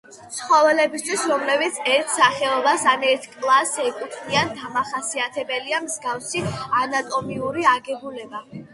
ცხოველებისთვის, 0.35 1.25
რომლებიც 1.31 1.77
ერთ 1.95 2.09
სახეობას 2.13 2.87
ან 2.95 3.05
ერთ 3.11 3.29
კლასს 3.35 3.83
ეკუთვნიან, 3.85 4.57
დამახასიათებელია 4.63 5.85
მსგავსი 5.87 6.47
ანატომიური 6.83 7.73
აგებულება. 7.79 8.47